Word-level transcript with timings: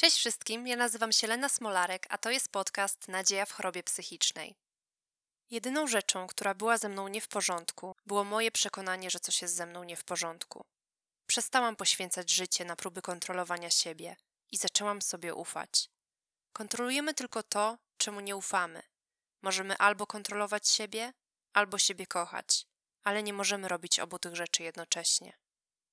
Cześć 0.00 0.16
wszystkim, 0.16 0.66
ja 0.66 0.76
nazywam 0.76 1.12
się 1.12 1.26
Lena 1.26 1.48
Smolarek, 1.48 2.06
a 2.08 2.18
to 2.18 2.30
jest 2.30 2.48
podcast 2.48 3.08
Nadzieja 3.08 3.46
w 3.46 3.52
chorobie 3.52 3.82
psychicznej. 3.82 4.56
Jedyną 5.50 5.86
rzeczą, 5.86 6.26
która 6.26 6.54
była 6.54 6.78
ze 6.78 6.88
mną 6.88 7.08
nie 7.08 7.20
w 7.20 7.28
porządku, 7.28 7.96
było 8.06 8.24
moje 8.24 8.50
przekonanie, 8.50 9.10
że 9.10 9.20
coś 9.20 9.42
jest 9.42 9.54
ze 9.54 9.66
mną 9.66 9.84
nie 9.84 9.96
w 9.96 10.04
porządku. 10.04 10.64
Przestałam 11.26 11.76
poświęcać 11.76 12.30
życie 12.30 12.64
na 12.64 12.76
próby 12.76 13.02
kontrolowania 13.02 13.70
siebie 13.70 14.16
i 14.50 14.56
zaczęłam 14.56 15.02
sobie 15.02 15.34
ufać. 15.34 15.90
Kontrolujemy 16.52 17.14
tylko 17.14 17.42
to, 17.42 17.78
czemu 17.96 18.20
nie 18.20 18.36
ufamy. 18.36 18.82
Możemy 19.42 19.78
albo 19.78 20.06
kontrolować 20.06 20.68
siebie, 20.68 21.12
albo 21.52 21.78
siebie 21.78 22.06
kochać, 22.06 22.66
ale 23.02 23.22
nie 23.22 23.32
możemy 23.32 23.68
robić 23.68 24.00
obu 24.00 24.18
tych 24.18 24.36
rzeczy 24.36 24.62
jednocześnie. 24.62 25.36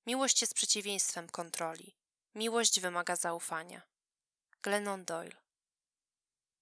Miłość 0.06 0.40
jest 0.40 0.54
przeciwieństwem 0.54 1.28
kontroli. 1.28 1.96
Miłość 2.34 2.80
wymaga 2.80 3.16
zaufania. 3.16 3.87
Glennon 4.62 5.04
Doyle. 5.04 5.36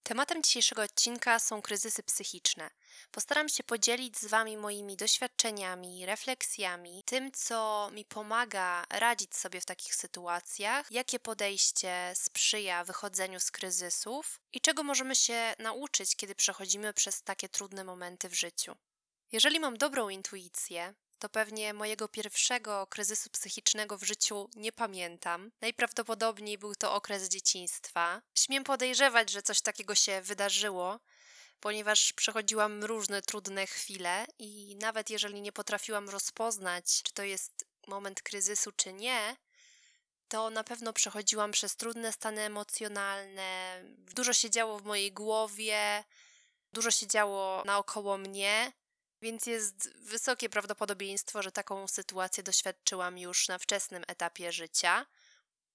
Tematem 0.02 0.42
dzisiejszego 0.42 0.82
odcinka 0.82 1.38
są 1.38 1.62
kryzysy 1.62 2.02
psychiczne. 2.02 2.70
Postaram 3.10 3.48
się 3.48 3.64
podzielić 3.64 4.18
z 4.18 4.27
Wami 4.27 4.56
moimi 4.56 4.96
doświadczeniami, 4.96 6.06
refleksjami, 6.06 7.02
tym, 7.04 7.32
co 7.32 7.90
mi 7.92 8.04
pomaga 8.04 8.84
radzić 8.90 9.37
sobie 9.37 9.60
w 9.60 9.64
takich 9.64 9.95
sytuacjach, 9.95 10.92
jakie 10.92 11.18
podejście 11.18 12.12
sprzyja 12.14 12.84
wychodzeniu 12.84 13.40
z 13.40 13.51
kryzysów 13.51 14.40
i 14.52 14.60
czego 14.60 14.82
możemy 14.82 15.15
się 15.15 15.54
nauczyć, 15.59 16.16
kiedy 16.16 16.34
przechodzimy 16.34 16.92
przez 16.92 17.23
takie 17.23 17.48
trudne 17.48 17.84
momenty 17.84 18.28
w 18.28 18.34
życiu. 18.34 18.76
Jeżeli 19.32 19.60
mam 19.60 19.78
dobrą 19.78 20.09
intuicję, 20.09 20.95
to 21.18 21.28
pewnie 21.28 21.74
mojego 21.74 22.08
pierwszego 22.08 22.86
kryzysu 22.86 23.30
psychicznego 23.30 23.98
w 23.98 24.02
życiu 24.02 24.50
nie 24.54 24.72
pamiętam. 24.72 25.50
Najprawdopodobniej 25.60 26.58
był 26.58 26.74
to 26.74 26.94
okres 26.94 27.28
dzieciństwa. 27.28 28.22
Śmiem 28.34 28.64
podejrzewać, 28.64 29.30
że 29.30 29.42
coś 29.42 29.60
takiego 29.60 29.94
się 29.94 30.22
wydarzyło, 30.22 31.00
ponieważ 31.60 32.12
przechodziłam 32.12 32.84
różne 32.84 33.23
trudne 33.23 33.66
chwile 33.66 34.26
i 34.38 34.76
nawet 34.80 35.10
jeżeli 35.10 35.40
nie 35.40 35.52
potrafiłam 35.52 36.08
rozpoznać, 36.08 37.02
czy 37.02 37.12
to 37.12 37.23
jest 37.23 37.66
moment 37.86 38.23
kryzysu, 38.23 38.73
czy 38.73 38.92
nie, 38.92 39.36
to 40.28 40.51
na 40.51 40.64
pewno 40.64 40.92
przechodziłam 40.92 41.52
przez 41.52 41.76
trudne 41.76 42.12
stany 42.12 42.42
emocjonalne. 42.42 43.80
Dużo 43.98 44.32
się 44.32 44.51
działo 44.51 44.78
w 44.78 44.84
mojej 44.84 45.12
głowie, 45.12 46.04
dużo 46.73 46.90
się 46.90 47.06
działo 47.06 47.62
naokoło 47.66 48.18
mnie 48.18 48.73
więc 49.27 49.46
jest 49.46 49.91
wysokie 49.95 50.49
prawdopodobieństwo, 50.49 51.43
że 51.43 51.52
taką 51.52 51.88
sytuację 51.88 52.43
doświadczyłam 52.43 53.19
już 53.19 53.49
na 53.49 53.59
wczesnym 53.59 54.05
etapie 54.07 54.52
życia. 54.52 55.07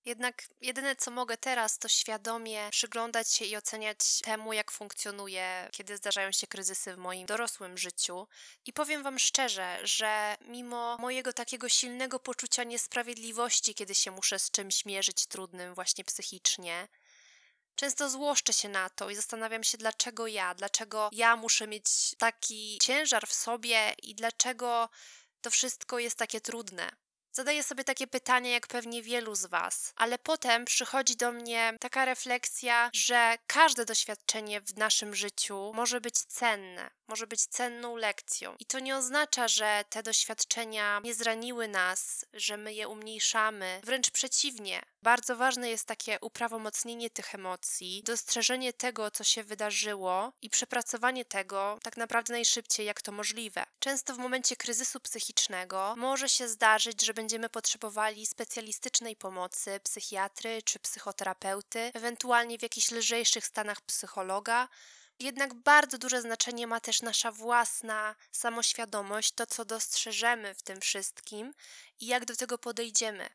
Jednak 0.06 0.44
jedyne 0.62 0.96
co 0.96 1.12
mogę 1.12 1.38
teraz, 1.38 1.80
to 1.80 1.88
świadomie 1.88 2.70
przyglądać 2.72 3.34
się 3.34 3.46
i 3.46 3.58
oceniać 3.58 3.98
temu, 4.24 4.54
jak 4.54 4.72
funkcjonuje, 4.72 5.70
kiedy 5.72 5.98
zdarzają 5.98 6.32
się 6.32 6.48
kryzysy 6.48 6.94
w 6.94 6.98
moim 6.98 7.26
dorosłym 7.26 7.78
życiu. 7.78 8.28
I 8.66 8.74
powiem 8.74 9.04
Wam 9.04 9.20
szczerze, 9.20 9.80
że 9.84 10.36
mimo 10.42 10.98
mojego 10.98 11.34
takiego 11.34 11.70
silnego 11.70 12.20
poczucia 12.20 12.64
niesprawiedliwości, 12.64 13.76
kiedy 13.76 13.96
się 13.96 14.12
muszę 14.12 14.40
z 14.40 14.52
czymś 14.52 14.86
mierzyć 14.86 15.26
trudnym, 15.26 15.76
właśnie 15.76 16.04
psychicznie, 16.04 16.88
Często 17.76 18.10
złoszczę 18.10 18.54
się 18.54 18.70
na 18.70 18.90
to 18.90 19.10
i 19.10 19.16
zastanawiam 19.16 19.64
się, 19.64 19.78
dlaczego 19.78 20.28
ja, 20.28 20.56
dlaczego 20.56 21.10
ja 21.12 21.36
muszę 21.36 21.68
mieć 21.68 22.16
taki 22.18 22.80
ciężar 22.82 23.28
w 23.28 23.34
sobie 23.34 23.94
i 24.04 24.16
dlaczego 24.16 24.90
to 25.42 25.52
wszystko 25.52 26.00
jest 26.00 26.18
takie 26.18 26.42
trudne. 26.42 26.92
Zadaję 27.34 27.64
sobie 27.64 27.84
takie 27.84 28.08
pytania, 28.08 28.52
jak 28.52 28.68
pewnie 28.68 29.04
wielu 29.04 29.36
z 29.36 29.46
Was, 29.46 29.94
ale 29.96 30.18
potem 30.18 30.66
przychodzi 30.66 31.16
do 31.16 31.32
mnie 31.32 31.78
taka 31.80 32.06
refleksja, 32.06 32.90
że 32.94 33.36
każde 33.48 33.86
doświadczenie 33.86 34.62
w 34.62 34.78
naszym 34.78 35.16
życiu 35.16 35.72
może 35.76 36.02
być 36.02 36.16
cenne, 36.20 36.90
może 37.12 37.28
być 37.28 37.46
cenną 37.46 37.96
lekcją. 37.96 38.56
I 38.60 38.66
to 38.66 38.80
nie 38.80 38.98
oznacza, 38.98 39.48
że 39.48 39.84
te 39.90 40.04
doświadczenia 40.04 41.02
nie 41.04 41.14
zraniły 41.14 41.68
nas, 41.68 42.26
że 42.34 42.58
my 42.58 42.74
je 42.74 42.88
umniejszamy. 42.88 43.82
Wręcz 43.84 44.10
przeciwnie. 44.12 44.82
Bardzo 45.04 45.36
ważne 45.36 45.70
jest 45.70 45.86
takie 45.86 46.18
uprawomocnienie 46.22 47.10
tych 47.10 47.36
emocji, 47.36 48.04
dostrzeżenie 48.06 48.74
tego, 48.74 49.12
co 49.12 49.24
się 49.24 49.44
wydarzyło 49.44 50.34
i 50.42 50.50
przepracowanie 50.50 51.26
tego 51.26 51.80
tak 51.84 51.98
naprawdę 51.98 52.34
najszybciej, 52.34 52.86
jak 52.86 53.02
to 53.02 53.12
możliwe. 53.12 53.64
Często 53.80 54.14
w 54.16 54.18
momencie 54.18 54.56
kryzysu 54.56 55.00
psychicznego 55.00 55.94
może 55.98 56.30
się 56.30 56.48
zdarzyć, 56.48 57.06
że 57.06 57.14
będziemy 57.14 57.50
potrzebowali 57.50 58.26
specjalistycznej 58.26 59.16
pomocy 59.16 59.80
psychiatry 59.84 60.62
czy 60.62 60.80
psychoterapeuty, 60.80 61.92
ewentualnie 61.94 62.58
w 62.58 62.62
jakichś 62.62 62.92
lżejszych 62.92 63.46
stanach 63.46 63.82
psychologa. 63.82 64.68
Jednak 65.22 65.54
bardzo 65.54 65.98
duże 65.98 66.22
znaczenie 66.22 66.68
ma 66.68 66.80
też 66.80 67.02
nasza 67.02 67.32
własna 67.32 68.16
samoświadomość, 68.32 69.32
to 69.32 69.46
co 69.46 69.66
dostrzeżemy 69.66 70.54
w 70.54 70.62
tym 70.62 70.82
wszystkim 70.82 71.54
i 72.00 72.06
jak 72.06 72.26
do 72.26 72.36
tego 72.36 72.58
podejdziemy, 72.58 73.30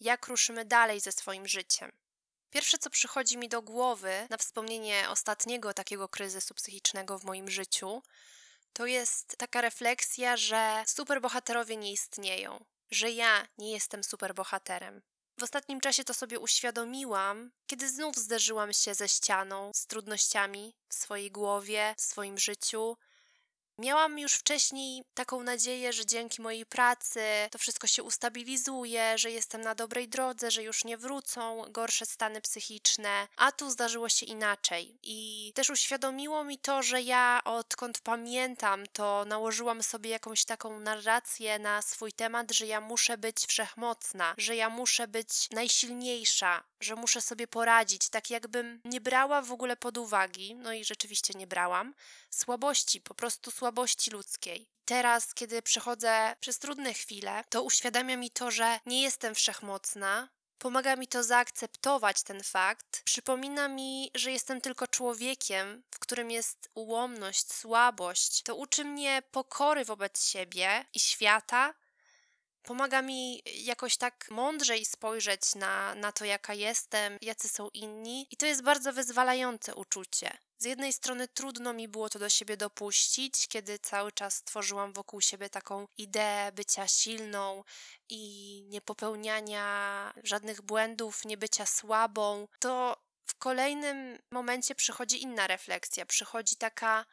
jak 0.00 0.26
ruszymy 0.26 0.64
dalej 0.64 1.00
ze 1.00 1.12
swoim 1.12 1.48
życiem. 1.48 1.92
Pierwsze, 2.50 2.78
co 2.78 2.90
przychodzi 2.90 3.38
mi 3.38 3.48
do 3.48 3.62
głowy 3.62 4.26
na 4.30 4.36
wspomnienie 4.36 5.04
ostatniego 5.10 5.74
takiego 5.74 6.08
kryzysu 6.08 6.54
psychicznego 6.54 7.18
w 7.18 7.24
moim 7.24 7.50
życiu, 7.50 8.02
to 8.72 8.86
jest 8.86 9.36
taka 9.36 9.60
refleksja, 9.60 10.36
że 10.36 10.84
superbohaterowie 10.86 11.76
nie 11.76 11.92
istnieją 11.92 12.64
że 12.94 13.10
ja 13.10 13.46
nie 13.58 13.72
jestem 13.72 14.04
superbohaterem. 14.04 15.02
W 15.38 15.42
ostatnim 15.42 15.80
czasie 15.80 16.04
to 16.04 16.14
sobie 16.14 16.38
uświadomiłam, 16.40 17.50
kiedy 17.66 17.88
znów 17.88 18.16
zderzyłam 18.16 18.72
się 18.72 18.94
ze 18.94 19.08
ścianą, 19.08 19.70
z 19.74 19.86
trudnościami 19.86 20.74
w 20.88 20.94
swojej 20.94 21.30
głowie, 21.30 21.94
w 21.98 22.02
swoim 22.02 22.38
życiu, 22.38 22.96
Miałam 23.78 24.18
już 24.18 24.32
wcześniej 24.32 25.04
taką 25.14 25.42
nadzieję, 25.42 25.92
że 25.92 26.06
dzięki 26.06 26.42
mojej 26.42 26.66
pracy 26.66 27.20
to 27.50 27.58
wszystko 27.58 27.86
się 27.86 28.02
ustabilizuje, 28.02 29.18
że 29.18 29.30
jestem 29.30 29.60
na 29.60 29.74
dobrej 29.74 30.08
drodze, 30.08 30.50
że 30.50 30.62
już 30.62 30.84
nie 30.84 30.96
wrócą 30.96 31.64
gorsze 31.68 32.06
stany 32.06 32.40
psychiczne, 32.40 33.28
a 33.36 33.52
tu 33.52 33.70
zdarzyło 33.70 34.08
się 34.08 34.26
inaczej. 34.26 34.98
I 35.02 35.52
też 35.54 35.70
uświadomiło 35.70 36.44
mi 36.44 36.58
to, 36.58 36.82
że 36.82 37.02
ja 37.02 37.40
odkąd 37.44 38.00
pamiętam, 38.00 38.86
to 38.92 39.24
nałożyłam 39.24 39.82
sobie 39.82 40.10
jakąś 40.10 40.44
taką 40.44 40.80
narrację 40.80 41.58
na 41.58 41.82
swój 41.82 42.12
temat, 42.12 42.52
że 42.52 42.66
ja 42.66 42.80
muszę 42.80 43.18
być 43.18 43.46
wszechmocna, 43.46 44.34
że 44.38 44.56
ja 44.56 44.70
muszę 44.70 45.08
być 45.08 45.50
najsilniejsza, 45.50 46.62
że 46.84 46.96
muszę 46.96 47.20
sobie 47.20 47.46
poradzić, 47.46 48.08
tak 48.08 48.30
jakbym 48.30 48.80
nie 48.84 49.00
brała 49.00 49.42
w 49.42 49.52
ogóle 49.52 49.76
pod 49.76 49.98
uwagi, 49.98 50.54
no 50.54 50.72
i 50.72 50.84
rzeczywiście 50.84 51.38
nie 51.38 51.46
brałam, 51.46 51.94
słabości, 52.30 53.00
po 53.00 53.14
prostu 53.14 53.50
słabości 53.50 54.10
ludzkiej. 54.10 54.68
Teraz, 54.84 55.34
kiedy 55.34 55.62
przechodzę 55.62 56.36
przez 56.40 56.58
trudne 56.58 56.94
chwile, 56.94 57.44
to 57.48 57.62
uświadamia 57.62 58.16
mi 58.16 58.30
to, 58.30 58.50
że 58.50 58.80
nie 58.86 59.02
jestem 59.02 59.34
wszechmocna, 59.34 60.28
Pomaga 60.64 60.96
mi 60.96 61.08
to 61.08 61.22
zaakceptować 61.22 62.22
ten 62.22 62.42
fakt. 62.42 63.02
Przypomina 63.04 63.68
mi, 63.68 64.10
że 64.14 64.32
jestem 64.32 64.60
tylko 64.60 64.86
człowiekiem, 64.86 65.82
w 65.90 65.98
którym 65.98 66.30
jest 66.30 66.70
ułomność, 66.74 67.52
słabość. 67.52 68.42
To 68.42 68.56
uczy 68.56 68.84
mnie 68.84 69.22
pokory 69.30 69.84
wobec 69.84 70.24
siebie 70.24 70.84
i 70.94 71.00
świata, 71.00 71.74
Pomaga 72.64 73.02
mi 73.02 73.42
jakoś 73.44 73.96
tak 73.96 74.30
mądrzej 74.30 74.84
spojrzeć 74.84 75.54
na, 75.54 75.94
na 75.94 76.12
to, 76.12 76.24
jaka 76.24 76.54
jestem, 76.54 77.18
jacy 77.20 77.48
są 77.48 77.68
inni, 77.68 78.26
i 78.30 78.36
to 78.36 78.46
jest 78.46 78.62
bardzo 78.62 78.92
wyzwalające 78.92 79.74
uczucie. 79.74 80.38
Z 80.58 80.64
jednej 80.64 80.92
strony 80.92 81.28
trudno 81.28 81.72
mi 81.72 81.88
było 81.88 82.08
to 82.08 82.18
do 82.18 82.28
siebie 82.28 82.56
dopuścić, 82.56 83.48
kiedy 83.48 83.78
cały 83.78 84.12
czas 84.12 84.42
tworzyłam 84.42 84.92
wokół 84.92 85.20
siebie 85.20 85.50
taką 85.50 85.86
ideę 85.96 86.52
bycia 86.52 86.88
silną 86.88 87.64
i 88.08 88.62
niepopełniania 88.68 90.12
żadnych 90.22 90.62
błędów, 90.62 91.24
nie 91.24 91.36
bycia 91.36 91.66
słabą. 91.66 92.48
To 92.58 92.96
w 93.26 93.34
kolejnym 93.34 94.18
momencie 94.30 94.74
przychodzi 94.74 95.22
inna 95.22 95.46
refleksja, 95.46 96.06
przychodzi 96.06 96.56
taka 96.56 97.04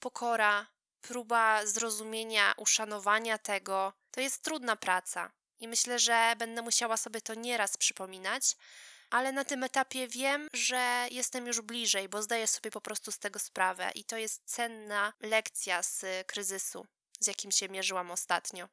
pokora, 0.00 0.66
próba 1.00 1.66
zrozumienia, 1.66 2.54
uszanowania 2.56 3.38
tego, 3.38 3.92
to 4.10 4.20
jest 4.20 4.42
trudna 4.42 4.76
praca. 4.76 5.30
I 5.60 5.68
myślę, 5.68 5.98
że 5.98 6.34
będę 6.38 6.62
musiała 6.62 6.96
sobie 6.96 7.20
to 7.20 7.34
nieraz 7.34 7.76
przypominać, 7.76 8.56
ale 9.10 9.32
na 9.32 9.44
tym 9.44 9.64
etapie 9.64 10.08
wiem, 10.08 10.48
że 10.52 11.08
jestem 11.10 11.46
już 11.46 11.60
bliżej, 11.60 12.08
bo 12.08 12.22
zdaję 12.22 12.46
sobie 12.46 12.70
po 12.70 12.80
prostu 12.80 13.12
z 13.12 13.18
tego 13.18 13.38
sprawę 13.38 13.90
i 13.94 14.04
to 14.04 14.16
jest 14.16 14.42
cenna 14.44 15.12
lekcja 15.20 15.82
z 15.82 16.26
kryzysu, 16.26 16.86
z 17.20 17.26
jakim 17.26 17.52
się 17.52 17.68
mierzyłam 17.68 18.10
ostatnio. 18.10 18.68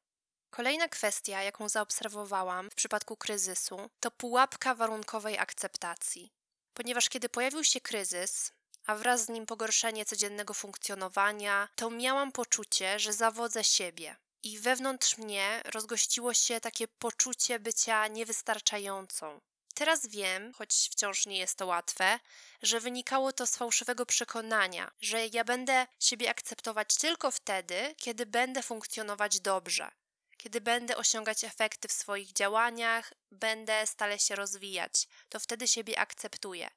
Kolejna 0.50 0.88
kwestia, 0.88 1.44
jaką 1.44 1.70
zaobserwowałam 1.70 2.70
w 2.70 2.76
przypadku 2.76 3.18
kryzysu, 3.18 3.90
to 4.00 4.12
pułapka 4.12 4.76
warunkowej 4.76 5.38
akceptacji. 5.38 6.34
Ponieważ 6.74 7.10
kiedy 7.10 7.30
pojawił 7.30 7.64
się 7.64 7.82
kryzys, 7.82 8.52
a 8.86 8.96
wraz 8.96 9.26
z 9.26 9.30
nim 9.30 9.46
pogorszenie 9.46 10.06
codziennego 10.06 10.54
funkcjonowania, 10.54 11.70
to 11.76 11.90
miałam 11.90 12.32
poczucie, 12.32 13.00
że 13.00 13.14
zawodzę 13.14 13.64
siebie. 13.64 14.16
I 14.48 14.60
wewnątrz 14.60 15.18
mnie 15.18 15.62
rozgościło 15.66 16.34
się 16.34 16.60
takie 16.60 16.88
poczucie 16.88 17.60
bycia 17.60 18.08
niewystarczającą. 18.08 19.42
Teraz 19.74 20.08
wiem, 20.08 20.54
choć 20.54 20.90
wciąż 20.92 21.26
nie 21.26 21.38
jest 21.38 21.58
to 21.58 21.66
łatwe, 21.66 22.20
że 22.62 22.80
wynikało 22.80 23.34
to 23.34 23.48
z 23.48 23.56
fałszywego 23.56 24.06
przekonania, 24.06 24.92
że 25.02 25.28
ja 25.28 25.44
będę 25.44 25.88
siebie 26.00 26.30
akceptować 26.30 26.96
tylko 26.96 27.32
wtedy, 27.32 27.96
kiedy 27.98 28.26
będę 28.26 28.64
funkcjonować 28.64 29.40
dobrze, 29.40 29.92
kiedy 30.38 30.62
będę 30.62 30.98
osiągać 30.98 31.44
efekty 31.44 31.88
w 31.88 31.92
swoich 31.92 32.34
działaniach, 32.34 33.14
będę 33.32 33.88
stale 33.88 34.20
się 34.20 34.36
rozwijać, 34.36 35.08
to 35.30 35.40
wtedy 35.40 35.68
siebie 35.68 36.00
akceptuję. 36.00 36.70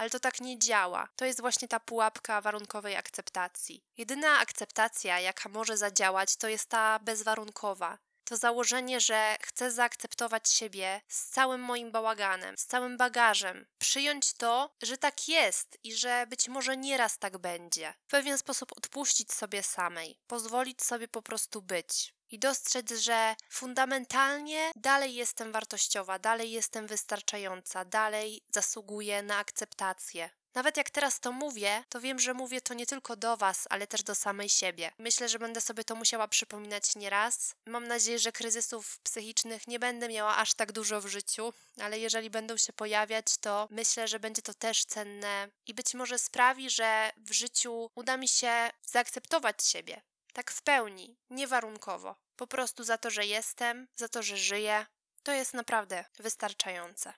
Ale 0.00 0.10
to 0.10 0.20
tak 0.20 0.40
nie 0.40 0.58
działa. 0.58 1.08
To 1.16 1.24
jest 1.24 1.40
właśnie 1.40 1.68
ta 1.68 1.80
pułapka 1.80 2.40
warunkowej 2.40 2.96
akceptacji. 2.96 3.84
Jedyna 3.96 4.38
akceptacja, 4.38 5.20
jaka 5.20 5.48
może 5.48 5.76
zadziałać, 5.76 6.36
to 6.36 6.48
jest 6.48 6.68
ta 6.68 6.98
bezwarunkowa 6.98 7.98
to 8.24 8.36
założenie, 8.36 9.00
że 9.00 9.36
chcę 9.40 9.70
zaakceptować 9.70 10.50
siebie 10.50 11.00
z 11.08 11.28
całym 11.28 11.60
moim 11.60 11.92
bałaganem, 11.92 12.58
z 12.58 12.66
całym 12.66 12.96
bagażem, 12.96 13.66
przyjąć 13.78 14.32
to, 14.32 14.74
że 14.82 14.98
tak 14.98 15.28
jest 15.28 15.78
i 15.84 15.94
że 15.94 16.26
być 16.26 16.48
może 16.48 16.76
nieraz 16.76 17.18
tak 17.18 17.38
będzie. 17.38 17.94
W 18.06 18.10
pewien 18.10 18.38
sposób 18.38 18.72
odpuścić 18.76 19.32
sobie 19.32 19.62
samej, 19.62 20.18
pozwolić 20.26 20.82
sobie 20.82 21.08
po 21.08 21.22
prostu 21.22 21.62
być. 21.62 22.14
I 22.30 22.38
dostrzec, 22.38 22.92
że 22.92 23.36
fundamentalnie 23.48 24.72
dalej 24.76 25.14
jestem 25.14 25.52
wartościowa, 25.52 26.18
dalej 26.18 26.50
jestem 26.50 26.86
wystarczająca, 26.86 27.84
dalej 27.84 28.42
zasługuję 28.54 29.22
na 29.22 29.36
akceptację. 29.36 30.30
Nawet 30.54 30.76
jak 30.76 30.90
teraz 30.90 31.20
to 31.20 31.32
mówię, 31.32 31.84
to 31.88 32.00
wiem, 32.00 32.18
że 32.18 32.34
mówię 32.34 32.60
to 32.60 32.74
nie 32.74 32.86
tylko 32.86 33.16
do 33.16 33.36
Was, 33.36 33.66
ale 33.70 33.86
też 33.86 34.02
do 34.02 34.14
samej 34.14 34.48
siebie. 34.48 34.92
Myślę, 34.98 35.28
że 35.28 35.38
będę 35.38 35.60
sobie 35.60 35.84
to 35.84 35.94
musiała 35.94 36.28
przypominać 36.28 36.96
nieraz. 36.96 37.54
Mam 37.66 37.88
nadzieję, 37.88 38.18
że 38.18 38.32
kryzysów 38.32 38.98
psychicznych 38.98 39.68
nie 39.68 39.78
będę 39.78 40.08
miała 40.08 40.36
aż 40.36 40.54
tak 40.54 40.72
dużo 40.72 41.00
w 41.00 41.06
życiu, 41.06 41.52
ale 41.80 41.98
jeżeli 41.98 42.30
będą 42.30 42.56
się 42.56 42.72
pojawiać, 42.72 43.36
to 43.40 43.68
myślę, 43.70 44.08
że 44.08 44.20
będzie 44.20 44.42
to 44.42 44.54
też 44.54 44.84
cenne 44.84 45.48
i 45.66 45.74
być 45.74 45.94
może 45.94 46.18
sprawi, 46.18 46.70
że 46.70 47.12
w 47.16 47.32
życiu 47.32 47.90
uda 47.94 48.16
mi 48.16 48.28
się 48.28 48.70
zaakceptować 48.86 49.64
siebie. 49.64 50.02
Tak 50.32 50.50
w 50.50 50.62
pełni, 50.62 51.16
niewarunkowo. 51.30 52.16
Po 52.36 52.46
prostu 52.46 52.84
za 52.84 52.98
to, 52.98 53.10
że 53.10 53.26
jestem, 53.26 53.88
za 53.96 54.08
to, 54.08 54.22
że 54.22 54.36
żyję. 54.36 54.86
To 55.22 55.32
jest 55.32 55.54
naprawdę 55.54 56.04
wystarczające. 56.18 57.12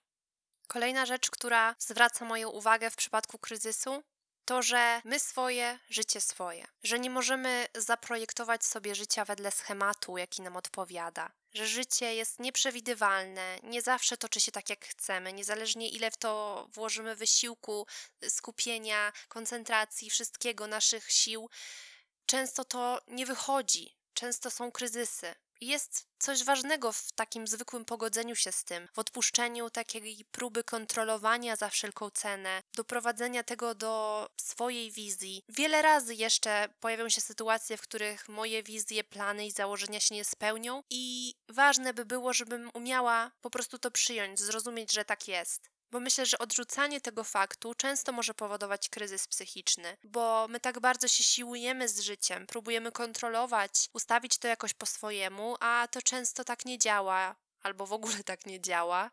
Kolejna 0.67 1.07
rzecz, 1.07 1.31
która 1.31 1.75
zwraca 1.79 2.25
moją 2.25 2.51
uwagę 2.51 2.91
w 2.91 2.97
przypadku 2.97 3.39
kryzysu, 3.39 4.03
to, 4.45 4.63
że 4.63 5.01
my 5.05 5.21
swoje, 5.21 5.79
życie 5.91 6.21
swoje, 6.21 6.67
że 6.83 6.99
nie 6.99 7.11
możemy 7.11 7.67
zaprojektować 7.75 8.65
sobie 8.65 8.95
życia 8.95 9.25
wedle 9.25 9.51
schematu, 9.51 10.19
jaki 10.19 10.43
nam 10.43 10.57
odpowiada, 10.57 11.33
że 11.55 11.67
życie 11.67 12.15
jest 12.15 12.39
nieprzewidywalne, 12.39 13.59
nie 13.63 13.83
zawsze 13.83 14.17
toczy 14.17 14.41
się 14.41 14.53
tak, 14.53 14.71
jak 14.71 14.87
chcemy, 14.87 15.33
niezależnie 15.33 15.89
ile 15.89 16.11
w 16.11 16.17
to 16.17 16.67
włożymy 16.73 17.17
wysiłku, 17.17 17.87
skupienia, 18.29 19.13
koncentracji, 19.29 20.11
wszystkiego, 20.11 20.67
naszych 20.67 21.11
sił, 21.11 21.51
często 22.33 22.65
to 22.65 23.01
nie 23.09 23.27
wychodzi, 23.27 23.97
często 24.15 24.51
są 24.51 24.73
kryzysy. 24.73 25.35
Jest 25.61 26.07
coś 26.19 26.45
ważnego 26.45 26.93
w 26.93 27.13
takim 27.13 27.47
zwykłym 27.47 27.85
pogodzeniu 27.85 28.37
się 28.37 28.53
z 28.53 28.65
tym, 28.65 28.89
w 28.93 28.99
odpuszczeniu 28.99 29.71
takiej 29.71 30.25
próby 30.31 30.65
kontrolowania 30.65 31.57
za 31.57 31.69
wszelką 31.69 32.11
cenę, 32.11 32.63
doprowadzenia 32.75 33.43
tego 33.43 33.75
do 33.75 34.27
swojej 34.41 34.91
wizji. 34.91 35.43
Wiele 35.49 35.83
razy 35.83 36.15
jeszcze 36.15 36.69
pojawią 36.81 37.09
się 37.09 37.21
sytuacje, 37.21 37.77
w 37.77 37.83
których 37.83 38.29
moje 38.29 38.63
wizje, 38.63 39.05
plany 39.05 39.47
i 39.47 39.51
założenia 39.51 40.01
się 40.01 40.15
nie 40.15 40.25
spełnią, 40.25 40.83
i 40.91 41.35
ważne 41.49 41.95
by 41.95 42.05
było, 42.05 42.33
żebym 42.33 42.71
umiała 42.75 43.31
po 43.41 43.51
prostu 43.51 43.79
to 43.79 43.91
przyjąć, 43.91 44.41
zrozumieć, 44.41 44.93
że 44.93 45.05
tak 45.05 45.29
jest 45.29 45.72
bo 45.93 46.01
myślę, 46.01 46.27
że 46.27 46.39
odrzucanie 46.39 47.01
tego 47.01 47.25
faktu 47.25 47.75
często 47.75 48.13
może 48.13 48.35
powodować 48.35 48.89
kryzys 48.89 49.29
psychiczny, 49.29 49.97
bo 50.05 50.47
my 50.49 50.61
tak 50.61 50.81
bardzo 50.81 51.09
się 51.09 51.25
siłujemy 51.25 51.89
z 51.89 52.01
życiem, 52.01 52.47
próbujemy 52.47 52.93
kontrolować, 52.93 53.89
ustawić 53.93 54.39
to 54.39 54.49
jakoś 54.49 54.75
po 54.75 54.87
swojemu, 54.87 55.57
a 55.61 55.89
to 55.91 56.03
często 56.03 56.45
tak 56.45 56.65
nie 56.65 56.79
działa, 56.79 57.37
albo 57.63 57.87
w 57.87 57.93
ogóle 57.93 58.25
tak 58.25 58.47
nie 58.47 58.61
działa. 58.61 59.11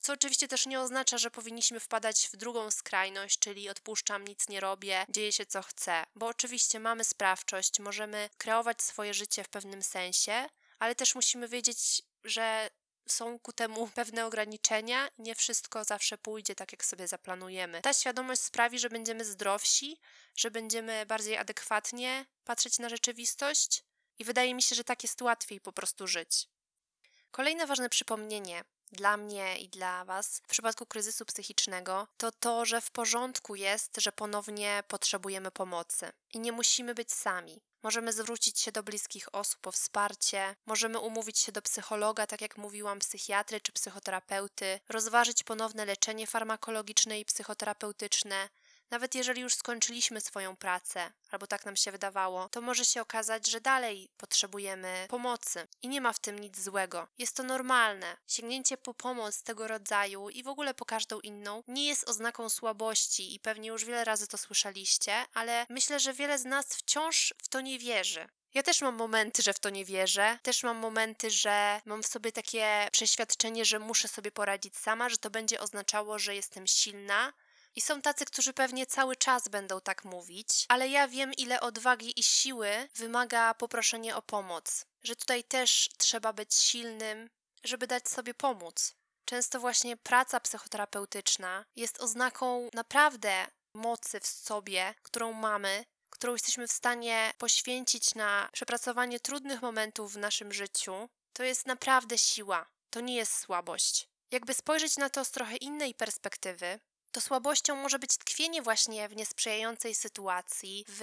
Co 0.00 0.12
oczywiście 0.12 0.48
też 0.48 0.66
nie 0.66 0.80
oznacza, 0.80 1.18
że 1.18 1.30
powinniśmy 1.30 1.80
wpadać 1.80 2.28
w 2.32 2.36
drugą 2.36 2.70
skrajność, 2.70 3.38
czyli 3.38 3.68
odpuszczam, 3.68 4.24
nic 4.24 4.48
nie 4.48 4.60
robię, 4.60 5.06
dzieje 5.08 5.32
się 5.32 5.46
co 5.46 5.62
chcę, 5.62 6.04
bo 6.14 6.26
oczywiście 6.26 6.80
mamy 6.80 7.04
sprawczość, 7.04 7.80
możemy 7.80 8.30
kreować 8.38 8.82
swoje 8.82 9.14
życie 9.14 9.44
w 9.44 9.48
pewnym 9.48 9.82
sensie, 9.82 10.48
ale 10.78 10.94
też 10.94 11.14
musimy 11.14 11.48
wiedzieć, 11.48 12.02
że 12.24 12.70
są 13.12 13.38
ku 13.38 13.52
temu 13.52 13.88
pewne 13.94 14.26
ograniczenia, 14.26 15.08
nie 15.18 15.34
wszystko 15.34 15.84
zawsze 15.84 16.18
pójdzie 16.18 16.54
tak, 16.54 16.72
jak 16.72 16.84
sobie 16.84 17.08
zaplanujemy. 17.08 17.82
Ta 17.82 17.92
świadomość 17.92 18.40
sprawi, 18.40 18.78
że 18.78 18.90
będziemy 18.90 19.24
zdrowsi, 19.24 20.00
że 20.36 20.50
będziemy 20.50 21.06
bardziej 21.06 21.36
adekwatnie 21.36 22.26
patrzeć 22.44 22.78
na 22.78 22.88
rzeczywistość 22.88 23.84
i 24.18 24.24
wydaje 24.24 24.54
mi 24.54 24.62
się, 24.62 24.74
że 24.74 24.84
tak 24.84 25.02
jest 25.02 25.22
łatwiej 25.22 25.60
po 25.60 25.72
prostu 25.72 26.06
żyć. 26.06 26.48
Kolejne 27.30 27.66
ważne 27.66 27.88
przypomnienie 27.88 28.64
dla 28.92 29.16
mnie 29.16 29.58
i 29.58 29.68
dla 29.68 30.04
Was 30.04 30.40
w 30.44 30.48
przypadku 30.48 30.86
kryzysu 30.86 31.24
psychicznego, 31.24 32.08
to 32.16 32.32
to, 32.32 32.64
że 32.64 32.80
w 32.80 32.90
porządku 32.90 33.54
jest, 33.54 33.96
że 33.96 34.12
ponownie 34.12 34.82
potrzebujemy 34.88 35.50
pomocy 35.50 36.12
i 36.34 36.40
nie 36.40 36.52
musimy 36.52 36.94
być 36.94 37.12
sami. 37.12 37.62
Możemy 37.82 38.12
zwrócić 38.12 38.60
się 38.60 38.72
do 38.72 38.82
bliskich 38.82 39.34
osób 39.34 39.66
o 39.66 39.72
wsparcie, 39.72 40.54
możemy 40.66 40.98
umówić 40.98 41.38
się 41.38 41.52
do 41.52 41.62
psychologa, 41.62 42.26
tak 42.26 42.40
jak 42.40 42.56
mówiłam, 42.56 42.98
psychiatry 42.98 43.60
czy 43.60 43.72
psychoterapeuty, 43.72 44.80
rozważyć 44.88 45.42
ponowne 45.42 45.84
leczenie 45.84 46.26
farmakologiczne 46.26 47.20
i 47.20 47.24
psychoterapeutyczne, 47.24 48.48
nawet 48.92 49.14
jeżeli 49.14 49.42
już 49.42 49.54
skończyliśmy 49.54 50.20
swoją 50.20 50.56
pracę, 50.56 51.12
albo 51.30 51.46
tak 51.46 51.64
nam 51.66 51.76
się 51.76 51.92
wydawało, 51.92 52.48
to 52.48 52.60
może 52.60 52.84
się 52.84 53.02
okazać, 53.02 53.46
że 53.46 53.60
dalej 53.60 54.08
potrzebujemy 54.16 55.06
pomocy 55.08 55.68
i 55.82 55.88
nie 55.88 56.00
ma 56.00 56.12
w 56.12 56.18
tym 56.18 56.38
nic 56.38 56.60
złego. 56.60 57.08
Jest 57.18 57.36
to 57.36 57.42
normalne. 57.42 58.16
Sięgnięcie 58.26 58.76
po 58.76 58.94
pomoc 58.94 59.42
tego 59.42 59.68
rodzaju 59.68 60.30
i 60.30 60.42
w 60.42 60.48
ogóle 60.48 60.74
po 60.74 60.84
każdą 60.84 61.20
inną 61.20 61.62
nie 61.68 61.86
jest 61.86 62.08
oznaką 62.08 62.48
słabości 62.48 63.34
i 63.34 63.40
pewnie 63.40 63.68
już 63.68 63.84
wiele 63.84 64.04
razy 64.04 64.26
to 64.26 64.38
słyszeliście, 64.38 65.14
ale 65.34 65.66
myślę, 65.68 66.00
że 66.00 66.12
wiele 66.12 66.38
z 66.38 66.44
nas 66.44 66.66
wciąż 66.66 67.34
w 67.42 67.48
to 67.48 67.60
nie 67.60 67.78
wierzy. 67.78 68.28
Ja 68.54 68.62
też 68.62 68.80
mam 68.80 68.94
momenty, 68.94 69.42
że 69.42 69.52
w 69.52 69.58
to 69.58 69.70
nie 69.70 69.84
wierzę. 69.84 70.38
Też 70.42 70.62
mam 70.62 70.76
momenty, 70.76 71.30
że 71.30 71.80
mam 71.84 72.02
w 72.02 72.06
sobie 72.06 72.32
takie 72.32 72.88
przeświadczenie, 72.92 73.64
że 73.64 73.78
muszę 73.78 74.08
sobie 74.08 74.30
poradzić 74.30 74.76
sama, 74.76 75.08
że 75.08 75.18
to 75.18 75.30
będzie 75.30 75.60
oznaczało, 75.60 76.18
że 76.18 76.34
jestem 76.34 76.66
silna, 76.66 77.32
i 77.76 77.80
są 77.80 78.02
tacy, 78.02 78.24
którzy 78.24 78.52
pewnie 78.52 78.86
cały 78.86 79.16
czas 79.16 79.48
będą 79.48 79.80
tak 79.80 80.04
mówić, 80.04 80.66
ale 80.68 80.88
ja 80.88 81.08
wiem, 81.08 81.34
ile 81.34 81.60
odwagi 81.60 82.20
i 82.20 82.22
siły 82.22 82.88
wymaga 82.94 83.54
poproszenie 83.54 84.16
o 84.16 84.22
pomoc. 84.22 84.84
Że 85.02 85.16
tutaj 85.16 85.44
też 85.44 85.90
trzeba 85.98 86.32
być 86.32 86.54
silnym, 86.54 87.30
żeby 87.64 87.86
dać 87.86 88.08
sobie 88.08 88.34
pomóc. 88.34 88.94
Często 89.24 89.60
właśnie 89.60 89.96
praca 89.96 90.40
psychoterapeutyczna 90.40 91.64
jest 91.76 92.00
oznaką 92.00 92.70
naprawdę 92.74 93.46
mocy 93.74 94.20
w 94.20 94.26
sobie, 94.26 94.94
którą 95.02 95.32
mamy, 95.32 95.84
którą 96.10 96.32
jesteśmy 96.32 96.66
w 96.66 96.72
stanie 96.72 97.32
poświęcić 97.38 98.14
na 98.14 98.48
przepracowanie 98.52 99.20
trudnych 99.20 99.62
momentów 99.62 100.12
w 100.12 100.18
naszym 100.18 100.52
życiu. 100.52 101.08
To 101.32 101.42
jest 101.42 101.66
naprawdę 101.66 102.18
siła, 102.18 102.66
to 102.90 103.00
nie 103.00 103.16
jest 103.16 103.38
słabość. 103.38 104.08
Jakby 104.30 104.54
spojrzeć 104.54 104.96
na 104.96 105.10
to 105.10 105.24
z 105.24 105.30
trochę 105.30 105.56
innej 105.56 105.94
perspektywy, 105.94 106.80
to 107.12 107.20
słabością 107.20 107.76
może 107.76 107.98
być 107.98 108.16
tkwienie 108.16 108.62
właśnie 108.62 109.08
w 109.08 109.16
niesprzyjającej 109.16 109.94
sytuacji, 109.94 110.84
w 110.88 111.02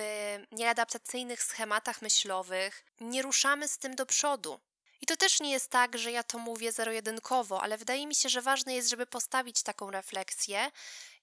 nieadaptacyjnych 0.51 1.44
schematach 1.44 2.01
myślowych. 2.01 2.86
Nie 3.00 3.22
ruszamy 3.22 3.68
z 3.68 3.78
tym 3.78 3.96
do 3.96 4.06
przodu. 4.06 4.60
I 5.01 5.06
to 5.06 5.18
też 5.18 5.39
nie 5.39 5.51
jest 5.51 5.70
tak, 5.70 5.98
że 5.98 6.12
ja 6.12 6.24
to 6.24 6.38
mówię 6.38 6.72
zero-jedynkowo, 6.72 7.62
ale 7.62 7.78
wydaje 7.78 8.08
mi 8.08 8.16
się, 8.16 8.30
że 8.30 8.42
ważne 8.42 8.75
jest, 8.75 8.89
żeby 8.89 9.06
postawić 9.06 9.63
taką 9.63 9.92
refleksję 9.92 10.72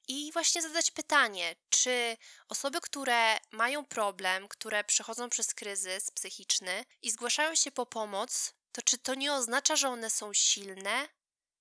i 0.09 0.33
właśnie 0.33 0.63
zadać 0.63 0.91
pytanie, 0.91 1.57
czy 1.71 2.17
osoby, 2.49 2.81
które 2.81 3.39
mają 3.51 3.85
problem, 3.85 4.49
które 4.49 4.85
przechodzą 4.85 5.31
przez 5.31 5.55
kryzys 5.55 6.11
psychiczny 6.11 6.85
i 7.03 7.11
zgłaszają 7.11 7.55
się 7.55 7.71
po 7.71 7.87
pomoc, 7.87 8.53
to 8.73 8.83
czy 8.83 8.99
to 8.99 9.15
nie 9.15 9.33
oznacza, 9.33 9.77
że 9.77 9.89
one 9.89 10.11
są 10.11 10.33
silne, 10.33 11.09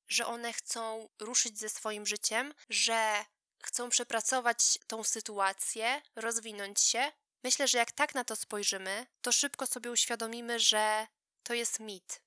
że 0.07 0.25
one 0.25 0.53
chcą 0.53 1.09
ruszyć 1.19 1.59
ze 1.59 1.69
swoim 1.69 2.05
życiem, 2.05 2.53
że 2.69 3.25
chcą 3.63 3.89
przepracować 3.89 4.79
tą 4.87 5.03
sytuację, 5.03 6.01
rozwinąć 6.15 6.81
się. 6.81 7.11
Myślę, 7.43 7.67
że 7.67 7.77
jak 7.77 7.91
tak 7.91 8.15
na 8.15 8.23
to 8.23 8.35
spojrzymy, 8.35 9.07
to 9.21 9.31
szybko 9.31 9.67
sobie 9.67 9.91
uświadomimy, 9.91 10.59
że 10.59 11.07
to 11.43 11.53
jest 11.53 11.79
mit, 11.79 12.21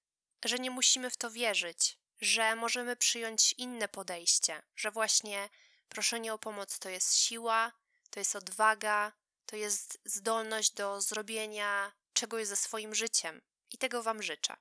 że 0.44 0.58
nie 0.58 0.70
musimy 0.70 1.10
w 1.10 1.16
to 1.16 1.30
wierzyć, 1.30 1.98
że 2.20 2.56
możemy 2.56 2.96
przyjąć 2.96 3.52
inne 3.52 3.88
podejście, 3.88 4.62
że 4.76 4.90
właśnie 4.90 5.48
proszenie 5.88 6.34
o 6.34 6.38
pomoc 6.38 6.78
to 6.78 6.88
jest 6.88 7.14
siła, 7.14 7.72
to 8.10 8.20
jest 8.20 8.36
odwaga, 8.36 9.12
to 9.46 9.56
jest 9.56 9.98
zdolność 10.04 10.72
do 10.72 11.00
zrobienia 11.00 11.92
czegoś 12.12 12.46
ze 12.46 12.56
swoim 12.56 12.94
życiem. 12.94 13.40
I 13.72 13.78
tego 13.78 14.02
Wam 14.02 14.22
życzę. 14.22 14.56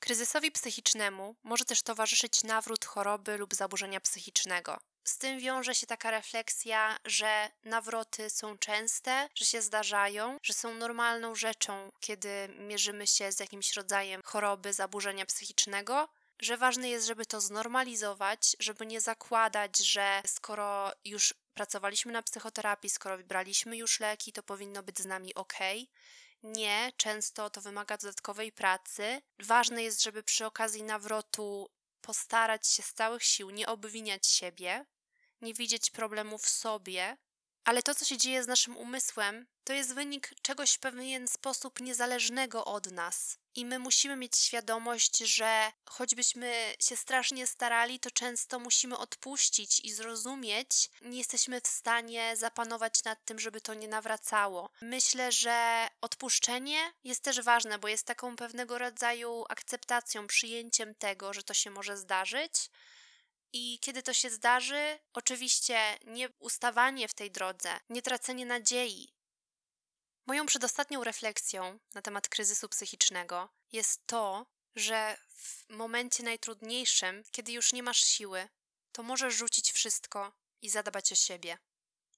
Kryzysowi 0.00 0.52
psychicznemu 0.52 1.34
może 1.42 1.64
też 1.64 1.82
towarzyszyć 1.82 2.44
nawrót 2.44 2.84
choroby 2.84 3.36
lub 3.36 3.54
zaburzenia 3.54 4.00
psychicznego. 4.00 4.78
Z 5.04 5.18
tym 5.18 5.38
wiąże 5.38 5.74
się 5.74 5.86
taka 5.86 6.10
refleksja, 6.10 6.98
że 7.04 7.50
nawroty 7.64 8.30
są 8.30 8.58
częste, 8.58 9.28
że 9.34 9.44
się 9.44 9.62
zdarzają, 9.62 10.38
że 10.42 10.52
są 10.52 10.74
normalną 10.74 11.34
rzeczą, 11.34 11.92
kiedy 12.00 12.48
mierzymy 12.58 13.06
się 13.06 13.32
z 13.32 13.40
jakimś 13.40 13.72
rodzajem 13.72 14.20
choroby, 14.24 14.72
zaburzenia 14.72 15.26
psychicznego, 15.26 16.08
że 16.38 16.56
ważne 16.56 16.88
jest, 16.88 17.06
żeby 17.06 17.26
to 17.26 17.40
znormalizować, 17.40 18.56
żeby 18.60 18.86
nie 18.86 19.00
zakładać, 19.00 19.78
że 19.78 20.22
skoro 20.26 20.92
już 21.04 21.34
pracowaliśmy 21.54 22.12
na 22.12 22.22
psychoterapii, 22.22 22.90
skoro 22.90 23.16
wybraliśmy 23.16 23.76
już 23.76 24.00
leki, 24.00 24.32
to 24.32 24.42
powinno 24.42 24.82
być 24.82 24.98
z 24.98 25.06
nami 25.06 25.34
ok. 25.34 25.54
Nie, 26.46 26.92
często 26.96 27.50
to 27.50 27.60
wymaga 27.60 27.96
dodatkowej 27.96 28.52
pracy. 28.52 29.22
Ważne 29.38 29.82
jest, 29.82 30.02
żeby 30.02 30.22
przy 30.22 30.46
okazji 30.46 30.82
nawrotu 30.82 31.70
postarać 32.00 32.68
się 32.68 32.82
z 32.82 32.92
całych 32.92 33.24
sił 33.24 33.50
nie 33.50 33.66
obwiniać 33.66 34.26
siebie, 34.26 34.86
nie 35.40 35.54
widzieć 35.54 35.90
problemu 35.90 36.38
w 36.38 36.48
sobie, 36.48 37.16
ale 37.64 37.82
to, 37.82 37.94
co 37.94 38.04
się 38.04 38.16
dzieje 38.16 38.44
z 38.44 38.46
naszym 38.46 38.76
umysłem, 38.76 39.46
to 39.64 39.72
jest 39.72 39.94
wynik 39.94 40.30
czegoś 40.42 40.72
w 40.72 40.78
pewien 40.78 41.28
sposób 41.28 41.80
niezależnego 41.80 42.64
od 42.64 42.92
nas. 42.92 43.38
I 43.56 43.64
my 43.64 43.78
musimy 43.78 44.16
mieć 44.16 44.36
świadomość, 44.36 45.18
że 45.18 45.72
choćbyśmy 45.84 46.74
się 46.80 46.96
strasznie 46.96 47.46
starali, 47.46 48.00
to 48.00 48.10
często 48.10 48.58
musimy 48.58 48.98
odpuścić 48.98 49.80
i 49.80 49.92
zrozumieć, 49.92 50.90
nie 51.00 51.18
jesteśmy 51.18 51.60
w 51.60 51.66
stanie 51.66 52.36
zapanować 52.36 53.04
nad 53.04 53.24
tym, 53.24 53.38
żeby 53.38 53.60
to 53.60 53.74
nie 53.74 53.88
nawracało. 53.88 54.70
Myślę, 54.80 55.32
że 55.32 55.88
odpuszczenie 56.00 56.92
jest 57.04 57.22
też 57.22 57.40
ważne, 57.40 57.78
bo 57.78 57.88
jest 57.88 58.06
taką 58.06 58.36
pewnego 58.36 58.78
rodzaju 58.78 59.44
akceptacją, 59.48 60.26
przyjęciem 60.26 60.94
tego, 60.94 61.32
że 61.32 61.42
to 61.42 61.54
się 61.54 61.70
może 61.70 61.96
zdarzyć 61.96 62.70
i 63.52 63.78
kiedy 63.80 64.02
to 64.02 64.12
się 64.12 64.30
zdarzy, 64.30 64.98
oczywiście 65.12 65.78
nie 66.06 66.28
ustawanie 66.38 67.08
w 67.08 67.14
tej 67.14 67.30
drodze, 67.30 67.80
nie 67.88 68.02
tracenie 68.02 68.46
nadziei. 68.46 69.15
Moją 70.26 70.46
przedostatnią 70.46 71.04
refleksją 71.04 71.78
na 71.94 72.02
temat 72.02 72.28
kryzysu 72.28 72.68
psychicznego 72.68 73.48
jest 73.72 74.06
to, 74.06 74.46
że 74.76 75.16
w 75.28 75.68
momencie 75.68 76.22
najtrudniejszym, 76.22 77.24
kiedy 77.30 77.52
już 77.52 77.72
nie 77.72 77.82
masz 77.82 78.04
siły, 78.04 78.48
to 78.92 79.02
możesz 79.02 79.34
rzucić 79.34 79.72
wszystko 79.72 80.32
i 80.62 80.70
zadbać 80.70 81.12
o 81.12 81.14
siebie. 81.14 81.58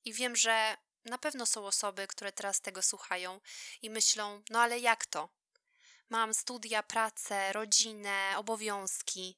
I 0.05 0.13
wiem, 0.13 0.37
że 0.37 0.77
na 1.05 1.19
pewno 1.19 1.47
są 1.47 1.67
osoby, 1.67 2.07
które 2.07 2.33
teraz 2.33 2.61
tego 2.61 2.83
słuchają 2.83 3.41
i 3.83 3.91
myślą: 3.91 4.43
no 4.51 4.61
ale 4.61 4.79
jak 4.79 5.07
to? 5.07 5.29
Mam 6.09 6.35
studia, 6.35 6.83
pracę, 6.83 7.53
rodzinę, 7.53 8.35
obowiązki. 8.37 9.37